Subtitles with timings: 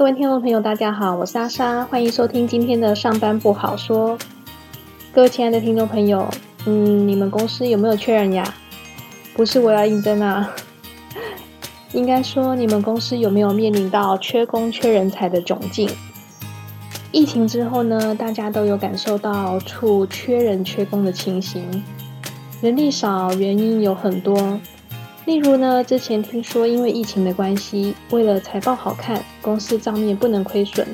[0.00, 4.16] 各位听众朋友，大家好，我是阿莎，欢迎收听今天的上班不好说。
[5.12, 6.26] 各位亲爱的听众朋友，
[6.64, 8.54] 嗯，你们公司有没有缺人呀？
[9.34, 10.54] 不是我要应征啊，
[11.92, 15.90] 应该说你们公司有没有面临到缺工缺人才的窘境？
[17.12, 21.84] 疫情之后呢，大家都有感受到处缺人缺工的情形，
[22.62, 24.58] 人力少原因有很多。
[25.30, 30.84] 例如呢，之前听说因为疫情的关系，为了财报好看，公司账面不能亏损，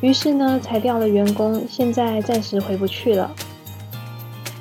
[0.00, 3.30] 于是呢裁掉了员工，现在暂时回不去了。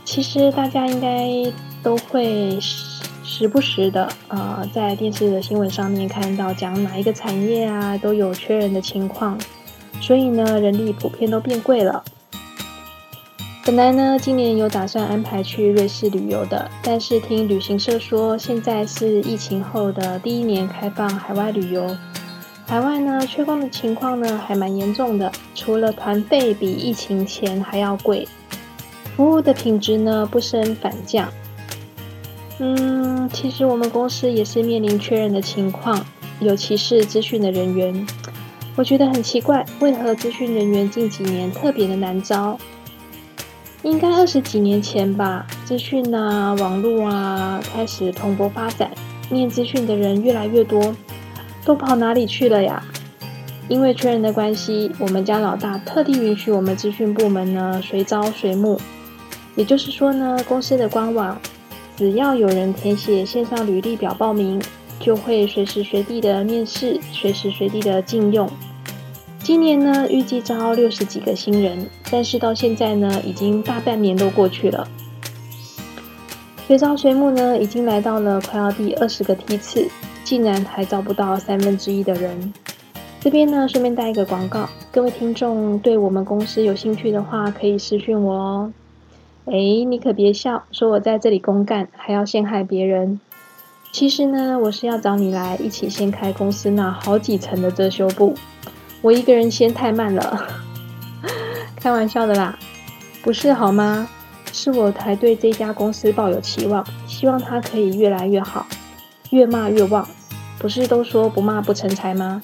[0.05, 1.27] 其实大家应该
[1.81, 9.35] 都会时时不时的呃在电视的新闻上面看到讲哪一个产业啊都有缺人的情况，
[9.99, 12.03] 所以呢人力普遍都变贵了。
[13.69, 21.95] 本来呢，今年有打算安排去瑞士旅游的，但是听旅行社说，现在是疫情后的第一年开放海外旅游，
[22.65, 28.27] 海外呢缺工的情况呢还蛮严重的，除了团费比疫情前还要贵，
[29.15, 31.31] 服务的品质呢不升反降。
[32.57, 36.03] 嗯，其实我们公司也是面临缺人的情况，
[36.39, 38.07] 尤其是资讯的人员，
[38.75, 42.57] 我觉得很奇怪，为何资讯人员近几年特别的难招？
[43.83, 48.91] 应该二十几年前吧，资讯啊、网络啊开始蓬勃发展，
[49.29, 50.93] 念资讯的人越来越多，
[51.63, 52.83] 都跑哪里去了呀？
[53.69, 58.79] 因为缺人的关系，我们家老大特地允许我们资讯部门呢随招随募，
[59.55, 61.39] 也就是说呢，公司的官网
[61.95, 64.61] 只要有人填写线上履历表报名，
[64.99, 68.49] 就会随时随地的面试，随时随地的禁用。
[69.41, 74.87] 今年呢，预计招六十几个新人，但是到现在呢，已经大半年都过去了。
[76.67, 79.89] 随招随募呢，已经来到了快要第二十个梯次，
[80.23, 82.53] 竟然还招不到三分之一的人。
[83.19, 88.73] 这边呢，顺便带一个广告，各位听众对我们公司有兴趣的话，可以私讯我哦。
[89.45, 89.53] 哎，
[89.87, 93.19] 你可别笑，说我在这里公干，还要陷害别人。
[93.91, 98.35] 其实呢，我是要找你来一起掀开公司那好几层的遮羞布。
[99.01, 100.47] 我一个人先太慢了，
[101.75, 102.57] 开玩笑的啦，
[103.21, 104.07] 不是好吗？
[104.51, 108.65] 是我才对这家公司抱有期望，希望它可以越来越好，
[109.29, 110.07] 越骂越旺。
[110.57, 112.41] 不是都说不骂不成才吗？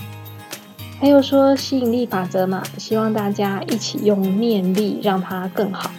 [1.02, 5.92] 还有说吸引力法则嘛，希望大家一起用念力让它更好。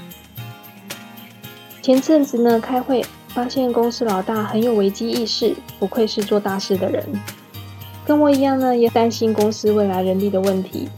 [1.83, 7.05] 前阵子呢，开会发现公司老大很有危机意识，不愧是做大事的人。
[8.07, 10.89] 跟我一样呢，也担心公司未来人力的问题。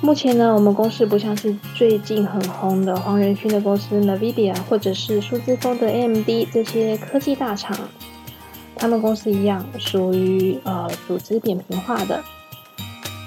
[0.00, 7.76] 目前呢，我们公司不像是最近很红的黄仁勋的公司 Nvidia，或者是数字风的 AMD 这些科技大厂，
[8.74, 12.22] 他们公司一样，属于呃组织扁平化的。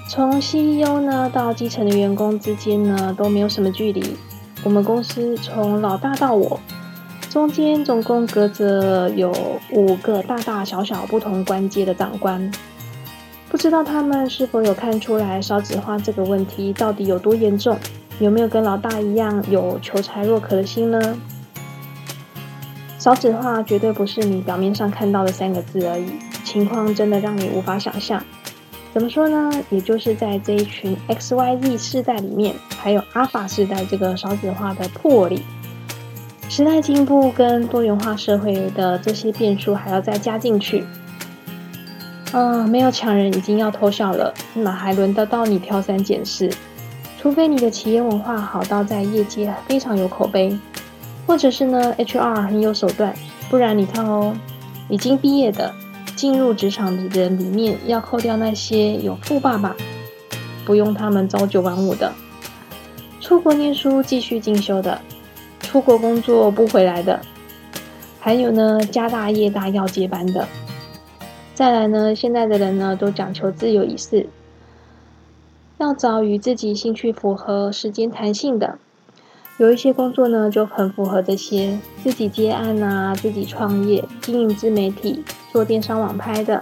[0.08, 4.16] 从 CEO 呢到基层的员工之间呢，都没有什么距离。
[4.62, 6.60] 我们公司从老大到我。
[7.32, 9.32] 中间总共隔着有
[9.70, 12.52] 五个大大小小不同关阶的长官，
[13.48, 17.78] 不知道他们是否有看出来少子化这个问题到底有多严重？
[18.18, 21.18] 有没有跟老大一样有求财若渴的心呢？
[22.98, 26.12] 少子化绝对不是你表面上看到的三个字而已，
[26.44, 28.22] 情况真的让你无法想象。
[28.92, 29.50] 怎么说呢？
[29.70, 35.42] 也就是在这一群 X Y Z 世代里面，还有阿法世代这个少子化的破里。
[36.52, 40.84] 时代进步跟多元化社会的这些变数还要再加进去，
[42.30, 46.50] 啊，没有强人已经要偷笑了，哪还轮得到你挑三拣四？
[47.18, 50.54] 除非你的企业文化好到在业界非常有口碑，
[51.26, 53.14] 或者是呢 HR 很有手段，
[53.48, 54.36] 不然你看哦，
[54.90, 55.72] 已经毕业的
[56.14, 59.74] 进入职场的人里面，要扣掉那些有富爸爸，
[60.66, 62.12] 不用他们朝九晚五的，
[63.22, 65.00] 出国念书继续进修的。
[65.72, 67.18] 出国工作不回来的，
[68.20, 70.46] 还有呢，家大业大要接班的。
[71.54, 74.28] 再来呢，现在的人呢都讲求自由仪式，
[75.78, 78.78] 要找与自己兴趣符合、时间弹性的。
[79.56, 86.60] 有一些工作呢就很符合这些，自己接案啊，自己创业、经营自媒体、做电商网拍的，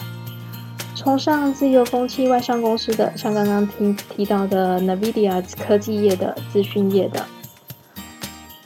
[0.94, 7.26] 崇尚自由风气、外商公司的，像刚刚听提到的 Nvidia 科技业的、资讯业的。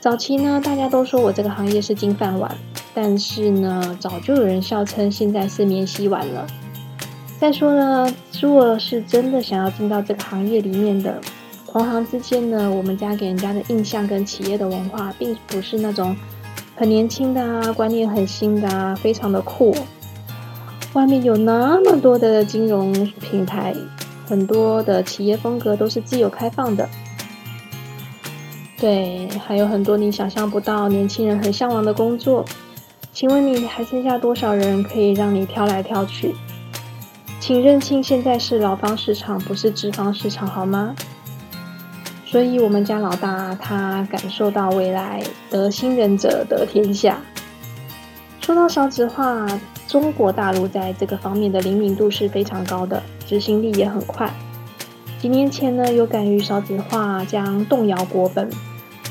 [0.05, 2.55] 早期呢，大家都说我这个行业是金饭碗，
[2.93, 6.45] 但是呢，早就有人笑称现在是免洗碗了。
[7.39, 8.07] 再说呢，
[8.39, 11.19] 如果是真的想要进到这个行业里面的
[11.65, 16.15] 同行之间呢，我们家给人家的印象跟企业的文化，并不是那种
[16.75, 19.75] 很年轻的啊，观念很新的啊，非常的酷。
[20.93, 23.73] 外面有那么多的金融平台，
[24.27, 26.87] 很多的企业风格都是自由开放的。
[28.77, 32.45] 对，还有很多你想象不到年轻人很向往的工作。
[33.13, 36.35] 请问你还剩下多少人可以让你挑来挑去？
[37.39, 40.93] 请认清现在是劳方市场，不是资方市场，好吗？
[42.25, 47.17] 所以，我们家老大他感受到未来得新人者得天下。
[48.41, 49.47] 说到少子化，
[49.87, 54.29] 中国大陆在这个方面的灵敏度是非常高的，执行力也很快。
[55.25, 58.47] 几年前呢，有敢于少子化将动摇国本，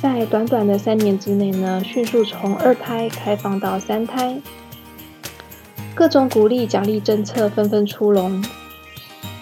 [0.00, 4.40] 在短短的三年之内呢，迅速从二胎开放到三胎，
[5.92, 8.44] 各种鼓励奖励政策纷纷出笼。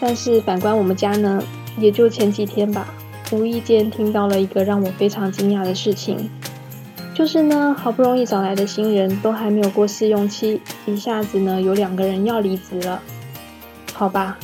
[0.01, 1.43] 但是反观我们家呢，
[1.77, 2.95] 也就前几天吧。
[3.33, 6.31] 无意间听到了一个让我非常惊讶的事情，
[7.15, 13.03] 就是呢，好不容易找来的新人都还没有过试用期，一下子呢有两个人要离职了。
[13.93, 14.39] 好吧，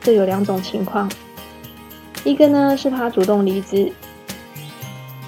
[0.00, 1.10] 这有两种情况，
[2.24, 3.92] 一个呢是他主动离职，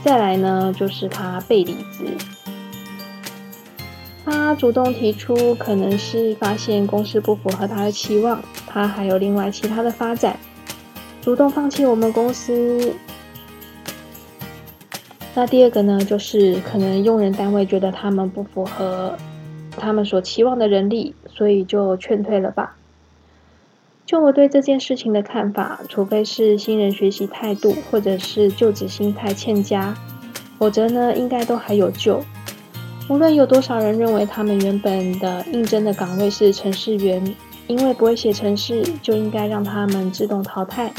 [0.02, 2.06] 再来呢就是他被离职。
[4.24, 10.38] 他主动提出，可能是发现公司不符合他的期望，他还有另外其他的发展。
[11.20, 12.94] 主动放弃我们公司。
[15.34, 19.16] 那第二个呢，就是可能用人单位觉得他们不符合
[19.76, 22.76] 他们所期望的人力，所以就劝退了吧。
[24.06, 29.94] 就我对这件事情的看法，除非是新人学习态度或者是就职心态欠佳，
[30.58, 32.22] 否则呢，应该都还有救。
[33.08, 37.34] 无论有多少人认为他们原本的应征的岗位是程序员，
[37.66, 40.92] 因为不会写程式，就应该让他们自动淘汰。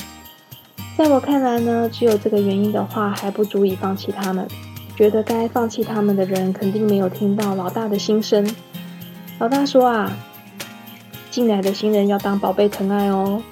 [0.98, 4.48] 在我看来呢，只有这个原因的话，还不足以放弃他们。
[4.96, 8.50] 觉得该放弃他们的人，肯定没有听到老大的心声。
[9.40, 10.18] 老大说啊，
[11.36, 13.44] 进来的新人要当宝贝疼爱哦。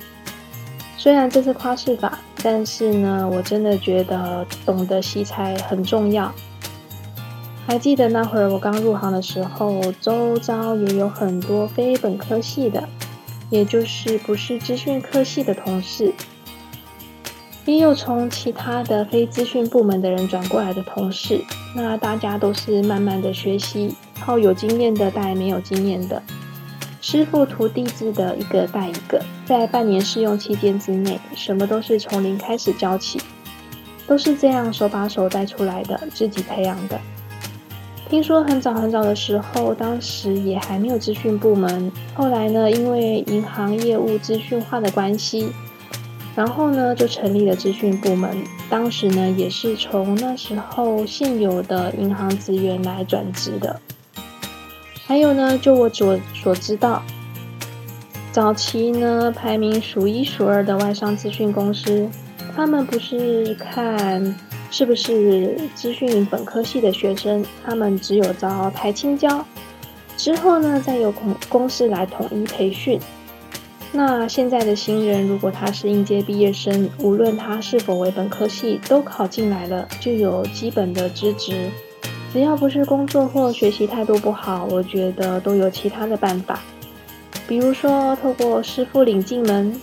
[0.95, 6.33] 虽然这是夸饰法，但是呢，我真的觉得懂得惜才很重要。
[7.67, 12.87] 还记得那会儿我刚入行的时候，周遭也有很多非本科系的，
[13.49, 16.13] 也就是不是资讯科系的同事。
[17.65, 21.41] 也有从其他的非资讯部门的人转过来的同事，
[21.75, 26.23] 那大家都是慢慢的学习，靠有经验的带没有经验的，
[27.05, 33.19] 师傅徒弟制的一个带一个，在半年试用期间之内，什么都是从零开始教起，
[34.07, 36.97] 都是这样手把手带出来的，自己培养的。
[38.09, 45.51] 听说很早很早的时候，当时也还没有资讯部门，后来呢，因为银行业务资讯化的关系。
[46.37, 48.29] 然后呢，就成立了资讯部门。
[48.69, 53.77] 当时呢，也是从那时候现有的银行职员来转职的。
[55.05, 57.03] 还有呢，就我所所知道，
[58.31, 62.09] 早期呢排名数一数二的外商资讯公司，
[62.55, 64.33] 他们不是看
[64.71, 69.45] 是不是资讯本科系的学生，他们只有招台青教，
[70.15, 72.99] 之后呢，再由公公司来统一培训。
[73.91, 81.69] 那现在的新人，如果他是应届毕业生，无论他是否为本科系，都考进来了，就有基本的资质。
[82.33, 86.59] 只要不是工作或学习态度不好，我觉得都有其他的办法。
[87.47, 89.79] 比如说，透过师傅领进门，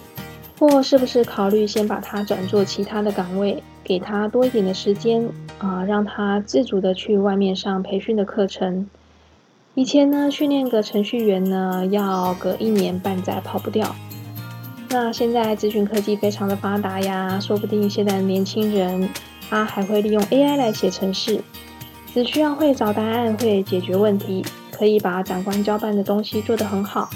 [0.58, 5.28] 或是不是考虑先把他转做其他的岗位，给他多一点的时间
[5.58, 8.90] 啊，让他自主的去外面上培训的课程。
[9.74, 13.94] 以前呢，训练个程序员呢，要隔一年半载跑不掉。
[14.88, 19.08] 那现在咨询科技非常的发达呀，说不定现在的年轻人
[19.48, 21.40] 他还会利用 AI 来写程式，
[22.12, 27.08] 只需要会找答案，会解决问题，可以把长官交办的东西做得很好，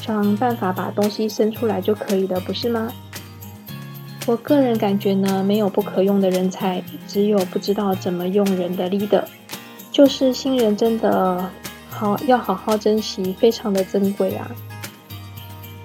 [0.00, 2.92] 想办法把东西生出来就可以了，不是吗？
[4.26, 9.24] 我个人感觉呢，没有不可用的人才，只有不知道怎么用人的 leader，
[9.90, 11.50] 就是新人真的。
[11.94, 14.50] 好，要好好珍惜，非常的珍贵啊！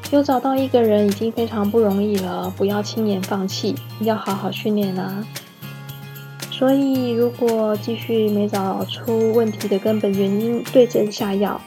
[0.10, 5.24] 有找到一个人已经非常不容易了，不要轻言放弃，要好好训练啊！
[6.58, 11.62] 所以，如果继续没找出问题的根本原因，对症下药，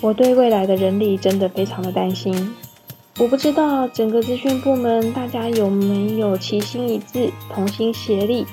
[0.00, 2.52] 我对未来的人力真的非常的担心。
[3.18, 8.44] 我不知道整个资讯部门大家有没有齐心一致、同心协力，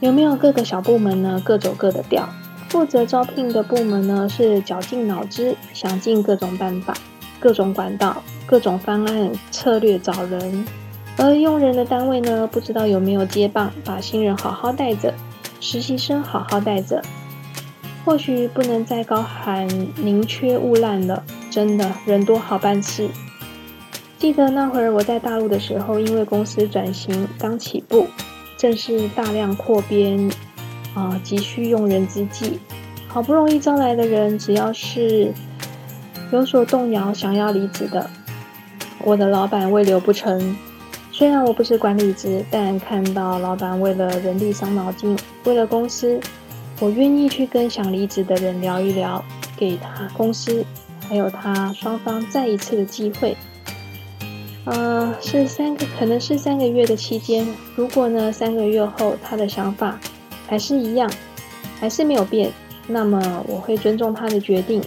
[0.00, 2.26] 有没有各个小部门呢各走各的调？
[2.70, 6.94] 负责招聘的部门呢，是绞尽脑汁，想尽各种办法、
[7.38, 10.64] 各种管道、各种方案策略找人；
[11.22, 15.12] 而用人的单位呢，不知道有没有接棒，把新人好好带着，
[15.60, 17.02] 实习生好好带着。
[18.06, 23.06] 或许不能再高喊宁缺毋滥了，真的人多好办事。
[24.18, 28.06] 记得那会儿我在大陆的时候，因为公司转型刚起步，
[28.56, 30.30] 正是大量扩编
[30.94, 32.58] 啊，急需用人之际，
[33.08, 35.34] 好不容易招来的人，只要是
[36.32, 38.08] 有所动摇，想要离职的，
[39.04, 40.56] 我的老板未留不成。
[41.20, 46.18] 虽然我不是管理职，但看到老板为了人力伤脑筋，为了公司，
[46.78, 49.22] 我愿意去跟想离职的人聊一聊，
[49.54, 50.64] 给他公司
[51.06, 53.36] 还有他双方再一次的机会。
[54.64, 57.46] 呃，是三个，可能是三个月的期间。
[57.76, 60.00] 如果呢，三个月后他的想法
[60.48, 61.12] 还是一样，
[61.78, 62.50] 还是没有变，
[62.86, 64.82] 那么我会尊重他的决定，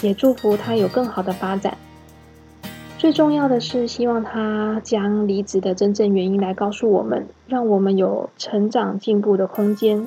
[0.00, 1.76] 也祝福他有更好的发展。
[3.02, 10.06] 最重要的是，希望他将离职的真正原因来告诉我们，让我们有成长进步的空间。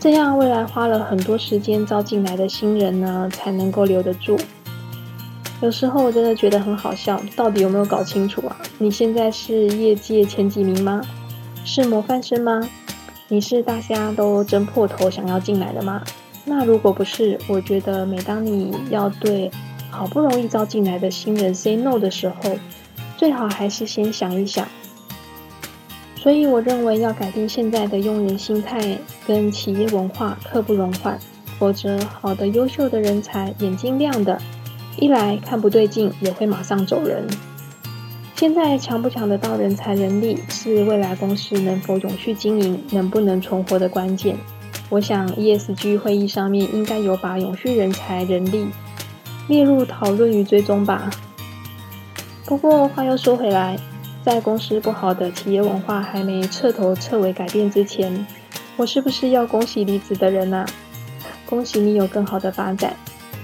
[0.00, 4.38] 这样，未来花了很多时间招进来的新人呢，才能够留得住。
[5.60, 8.56] 有时候我真的觉得很好笑，到底有没有搞清楚啊？
[8.78, 11.02] 你现在是业界前几名吗？
[11.62, 12.66] 是模范生吗？
[13.28, 16.02] 你是大家都争破头想要进来的吗？
[16.46, 19.50] 那如果不是，我觉得每当你要对
[19.96, 22.58] 好不容易招进来的新人 say no 的时候，
[23.16, 24.68] 最好还是先想一想。
[26.16, 31.18] 所以我认为要改变现在的用人心态跟企业文化，刻不容缓，
[31.58, 34.38] 否则好的优秀的人才，眼睛亮的。
[34.98, 37.26] 一来看不对劲，也会马上走人。
[38.34, 44.36] 现在抢不抢得到人才人力，是未来公司能否永续经营、能不能存活的关键。
[44.90, 48.66] 我想 ESG 会议上面应该有把永续人才人力
[49.48, 51.10] 列入讨论与追踪吧。
[52.44, 53.76] 不过话又说回来，
[54.24, 58.26] 在公司不好的企业文化还没彻头彻尾改变之前，
[58.76, 60.64] 我是不是要恭喜离职的人呢？
[61.44, 62.94] 恭喜你有更好的发展。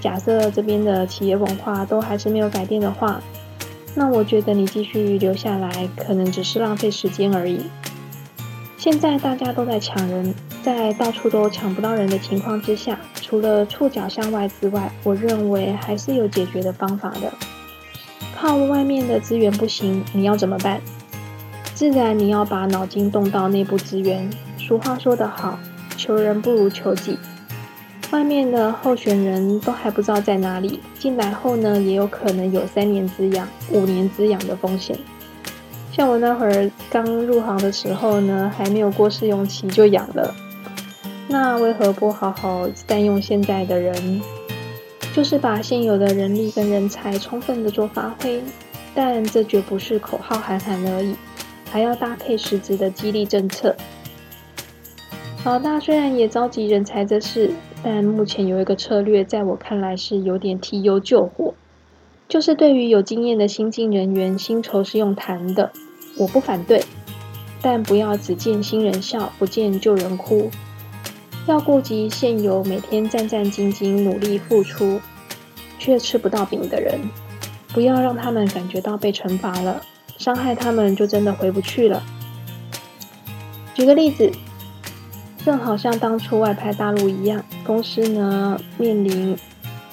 [0.01, 3.21] 假设这边的企业文化都还是没有改变的话，
[3.95, 7.61] 那我觉得你继续留下来可能只是浪费时间而已。
[8.77, 12.99] 现在大家都在抢人，在到处都抢不到人的情况之下，
[13.33, 17.33] 除了触角向外之外，我认为还是有解决的方法的。
[18.37, 20.79] 靠外面的资源不行，你要怎么办？
[21.75, 24.29] 自然你要把脑筋动到内部资源。
[24.59, 25.59] 俗话说得好，
[25.97, 27.19] 求人不如求己。
[28.11, 34.95] 外面的候选人都还不知道在哪里，进来后呢，也有可能有三年之痒、五年之痒的风险。
[35.91, 40.35] 像我那会儿刚入行的时候呢，还没有过试用期就养了。
[41.33, 44.21] 那为何不好好善用现在的人？
[45.13, 48.41] 就是把现有的人力跟人才充分的做发挥，
[48.95, 51.17] 但这绝不是口号喊喊而已，
[51.71, 53.75] 还要搭配实质的激励政策。
[55.45, 57.51] 老大虽然也着急人才这事。
[57.85, 61.53] 但目前有一个策略，在我看来是有点提油救火，
[62.29, 65.73] 就是对于有经验的新进人员，薪酬是用谈的，
[66.17, 66.85] 我不反对，
[67.61, 70.49] 但不要只见新人笑，不见旧人哭，
[71.47, 75.01] 要顾及现有每天战战兢兢、努力付出
[75.79, 77.01] 却吃不到饼的人，
[77.69, 79.83] 不要让他们感觉到被惩罚了，
[80.19, 82.03] 伤害他们就真的回不去了。
[83.75, 84.31] 举个例子。
[85.45, 89.37] 正好像当初外派大陆一样，公司呢面临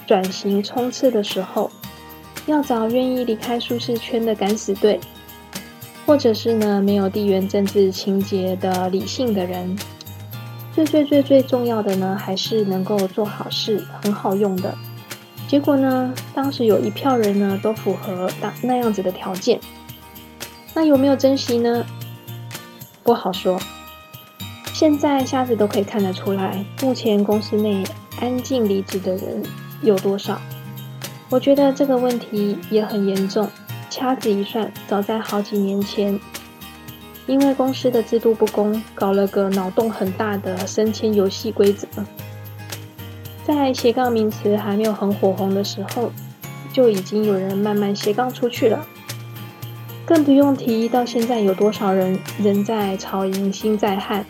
[0.05, 1.71] 转型冲刺的时候，
[2.45, 4.99] 要找愿意离开舒适圈的敢死队，
[6.05, 9.75] 或者是呢没有地缘政治情节的理性的人。
[10.73, 14.73] 最最最最重要的呢，还是能够做好事、很好用的。
[15.47, 19.59] 结果呢，当时有一票人呢都符合那那样子的条件，
[20.73, 21.85] 那有没有珍惜呢？
[23.03, 23.59] 不好说。
[24.71, 27.83] 现在瞎子都可以看得出来，目前公司内
[28.21, 29.43] 安静离职的人
[29.81, 30.39] 有多少？
[31.29, 33.49] 我觉得这个问题也很严重。
[33.89, 36.17] 掐指一算，早在好几年前，
[37.29, 41.87] 因为公司的制度不公，搞了个脑洞很大的升迁游戏规则。
[43.45, 46.11] 在斜杠名词还没有很火红的时候，
[46.73, 48.83] 就已经有人慢慢斜杠出去了。
[50.07, 54.25] 更不用提到现在有多少人人在曹营心在汉。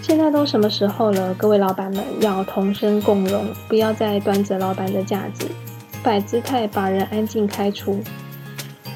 [0.00, 1.34] 现在都什么时候了？
[1.34, 5.46] 各位老板们要同声共荣，不要再端着老板的架子，
[6.02, 8.00] 摆姿态把人安静开除。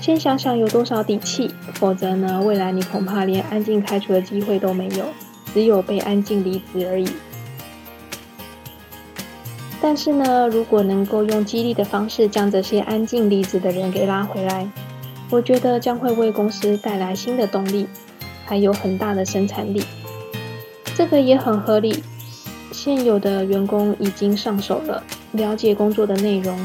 [0.07, 5.05] 先想想有多少底气，否则呢，未来你恐怕连安静开除的机会都没有，
[5.53, 7.09] 只有被安静离职而已。
[9.83, 14.71] 但是呢，如果能够用激励的方式将这些安静离职的人给拉回来，
[15.29, 17.89] 我觉得将会为公司带来新的动力，
[18.45, 19.83] 还有很大的生产力。
[20.95, 22.05] 这个也很合理，
[22.71, 26.57] 现有的员工已经上手了，了解工作的内容，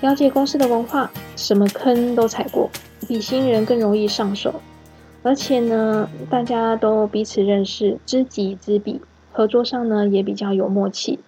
[0.00, 2.70] 了解公司的文化，什么坑都踩过，
[3.08, 4.54] 比新人更容易上手。
[5.24, 9.00] 而且呢，大家都彼此认识，知己知彼，
[9.32, 11.18] 合作上呢也比较有默契。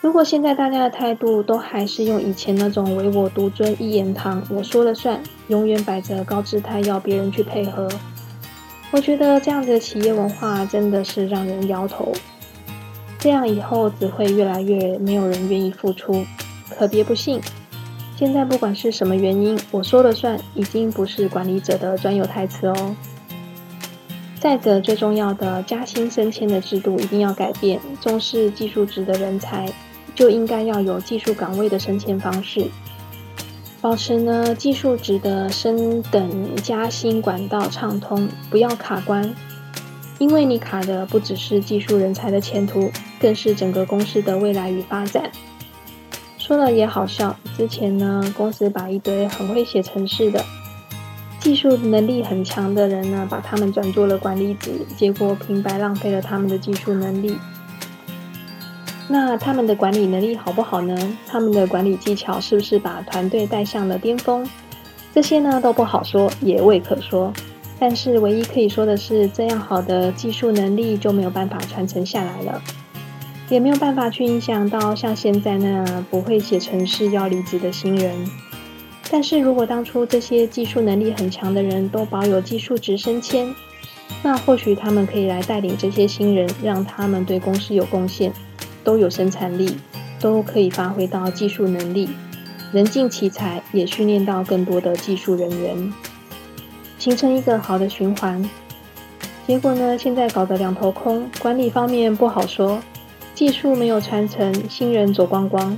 [0.00, 7.86] 如果现在大家的态度都还是用以前那种唯我独尊、一言堂、我说了算，永远摆着高姿态要别人去配合，
[8.90, 12.10] 我觉得这样子的企业文化真的是让人摇头。
[13.18, 16.24] 这样以后只会越来越没有人愿意付出，
[16.78, 17.40] 可别不信。
[18.16, 22.96] 现在不管是什么原因，我说了算，已经不是管理者的专有台词哦。
[24.38, 29.72] 再者，最重要的加薪升迁的制度一定要改变，重视技术值的人才。
[30.12, 32.66] 就应该要有技术岗位的升迁方式，
[33.80, 39.34] 保持呢技术值的升等加薪管道畅通，不要卡关。
[40.18, 45.30] 因为你卡的不只是技术人才的前途，更是整个公司的未来与发展。
[46.50, 50.44] 说了也好笑，之前呢公司把一堆很会写程式的、
[51.38, 57.38] 技术能力很强的人呢，把他们转做了管理职，结果平白浪费了他们的技术能力。
[59.06, 61.16] 那他们的管理能力好不好呢？
[61.24, 64.44] 他们的管理技巧是不是把团队带向了巅峰？
[65.14, 67.32] 这些呢都不好说，也未可说。
[67.78, 72.60] 但是唯一可以说的是，这样好的技术能力就没有办法传承下来了，
[73.50, 78.16] 也没有办法去影响到像现在那不会写程式要离职的新人。
[79.10, 83.54] 但是如果当初这些技术能力很强的人都保有技术值升迁，
[84.22, 88.32] 那或许他们可以来带领这些新人，让他们对公司有贡献。
[88.82, 89.76] 都有生产力，
[90.18, 92.08] 都可以发挥到技术能力，
[92.72, 95.92] 人尽其才，也训练到更多的技术人员，
[96.98, 98.42] 形成一个好的循环。
[99.46, 102.80] 结果呢，现在搞得两头空，管理方面不好说，
[103.40, 105.74] 技术没有传承，新人走光光。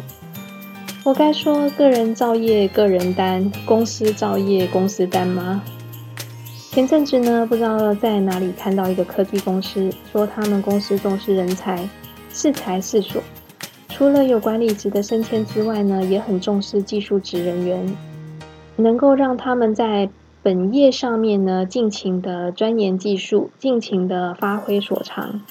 [1.05, 5.62] 我该说个人造业个人担，公司造业公司担吗？
[6.72, 11.88] 前阵子呢，不知道在哪里看到一个科技公司，说他们公司重视人才。
[12.33, 13.22] 是才是所，
[13.88, 17.96] 除了有管理职的升迁之外呢，也很重视技术职人员，
[18.75, 20.11] 能够让他们在
[20.42, 25.42] 本业上面呢尽情的钻研技术，尽情的发挥所长。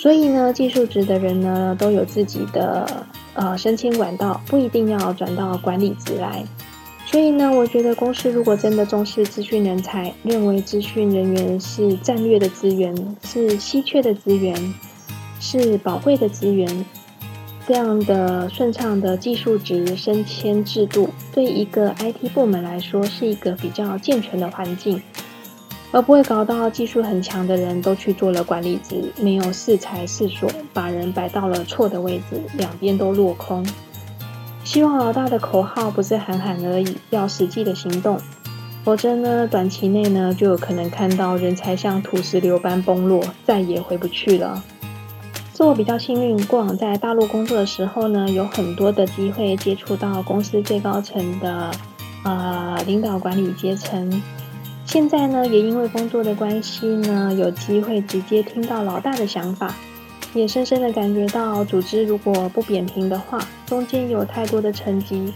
[0.00, 6.42] 所以呢，技术职的人呢都有自己的呃升迁管道，不一定要转到管理职来。
[7.04, 14.74] 所以呢，我觉得公司如果真的重视资讯人才，认为资讯人员是战略的资源，是稀缺的资源。
[15.42, 16.84] 是宝贵的资源，
[17.66, 25.02] 这样的顺畅的技术值升迁制度，对一个 IT 部门来说是一个比较健全的环境，
[25.92, 33.66] 而不会搞到技术很强的人都去做了管理职，没有适才适所，把人摆到了错的位置，两边都落空。
[34.62, 38.20] 希望老大的口号不是喊喊而已，要实际的行动，
[38.84, 44.62] 否则呢，短期内呢就有可能看到人才像土石流般崩落，再也回不去了。
[45.56, 51.70] 是我比较幸运，过往在大陆工作的时候呢，有很多的机会接触到公司最高层的
[52.22, 54.22] 呃领导管理阶层。
[54.90, 59.72] 现在呢，也因为工作的关系呢，有机会直接听到老大的想法，
[60.34, 65.32] 也深深的感觉到，组织如果不扁平的话，中间有太多的层级，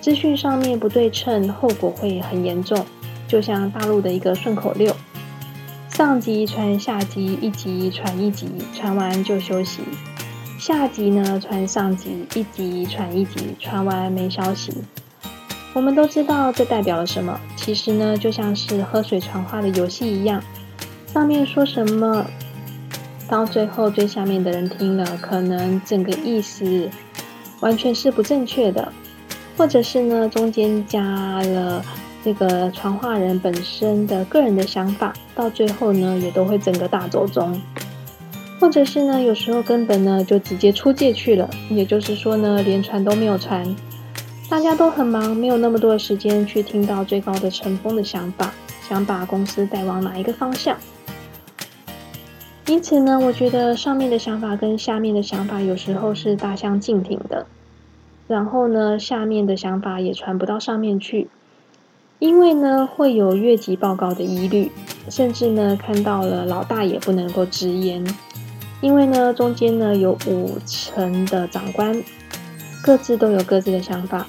[0.00, 2.86] 资讯上面不对称，后果会很严重。
[3.26, 4.94] 就像大陆的一个顺口溜。
[5.88, 9.80] 上级传下级，一级传一级，传完就休息；
[10.56, 14.72] 下级呢传上级，一级传一级，传完没消息。
[15.72, 17.40] 我们都知道这代表了什么。
[17.64, 20.42] 其实呢，就像是喝水传话的游戏一样，
[21.06, 22.26] 上面说什么，
[23.26, 26.90] 到最后最下面的人听了，可能整个意思
[27.60, 28.92] 完全是不正确的，
[29.56, 31.82] 或者是呢中间加了。
[32.22, 37.60] 这个传话人本身的个人的想法，到最后呢，也都会整个大走中，
[38.58, 43.76] 或者是呢，有时候根本呢就直接出界去了，也就是说呢，连传都没有传，
[44.48, 48.52] 大家都很忙，没有那么多的时间去听到最高的乘风的想法，
[48.88, 50.76] 想把公司带往哪一个方向。
[52.66, 57.46] 因此呢，我觉得上面的想法跟下面的想法有时候是大相径庭的，
[58.26, 61.28] 然后呢，下面的想法也传不到上面去。
[62.20, 64.70] 因为呢，会有越级报告的疑虑，
[65.10, 68.02] 甚至呢，看到了老大也不能够直言。
[68.80, 72.02] 因为呢，中间呢有五层的长官，
[72.84, 74.26] 各自都有各自的想法。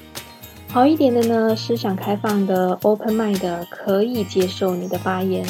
[0.69, 5.45] 好一点的呢，思想开放的 open mind 可以接受你的发言，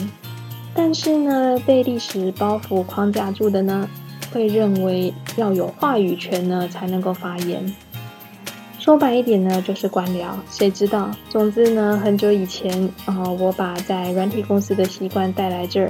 [0.73, 3.87] 但是呢，被历史包袱框架住的呢，
[4.33, 7.75] 会认为要有话语权呢才能够发言。
[8.79, 10.31] 说白一点呢，就是官僚。
[10.49, 11.11] 谁知道？
[11.29, 15.89] 总之呢，很久以前啊，我把在软体公司的习惯带来这儿，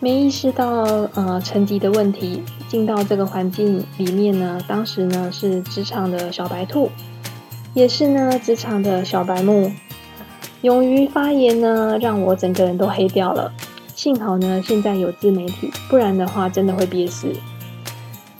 [0.00, 0.68] 没意识到
[1.14, 2.42] 呃层级的问题。
[2.68, 6.90] 进到这个环境里面呢，当时呢是职场的小白兔，
[7.74, 9.70] 也是呢职场的小白目。
[10.62, 13.52] 勇于发言呢，让我整个人都黑掉了。
[13.94, 17.32] 幸好呢，现在有自媒体，不然的话真的会憋死。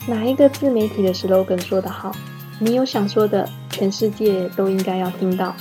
[0.07, 2.11] 哪一个自媒体的 slogan 说得好？
[2.57, 5.53] 你有想说的，全世界都应该要听到。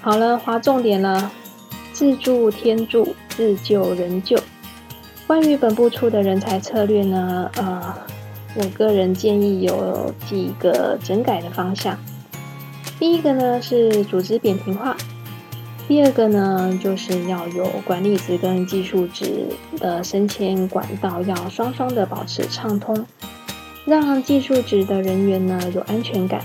[0.00, 1.30] 好了，划重点了。
[1.92, 4.41] 自助天助，自救人救。
[5.32, 7.94] 关于本部出的人才策略呢，呃，
[8.54, 11.98] 我个人建议有几个整改的方向。
[12.98, 14.94] 第一个呢是组织扁平化，
[15.88, 19.46] 第二个呢就是要有管理职跟技术职
[19.78, 23.06] 的升迁管道要双双的保持畅通。
[23.86, 26.44] 让技术职的人员呢有安全感。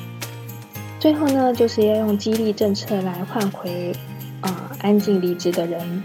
[0.97, 3.93] 最后呢，就是要用激励政策来换回
[4.39, 6.01] 啊安静离职的人。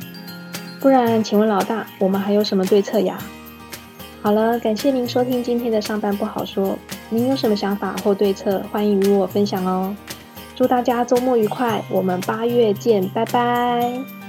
[0.82, 3.16] 不然，请问老大，我们还有什么对策呀？
[4.20, 6.76] 好了，感谢您收听今天的上班不好说。
[7.08, 9.94] 您有什么想法或对策，欢迎与我分享哦。
[10.56, 14.21] 祝大家周末愉快，我们八月见，拜拜。